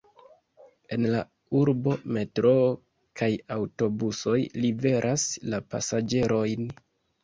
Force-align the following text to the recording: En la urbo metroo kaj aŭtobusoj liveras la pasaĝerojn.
En 0.95 1.05
la 1.15 1.21
urbo 1.59 1.93
metroo 2.17 2.65
kaj 3.23 3.31
aŭtobusoj 3.59 4.41
liveras 4.67 5.31
la 5.55 5.65
pasaĝerojn. 5.73 6.71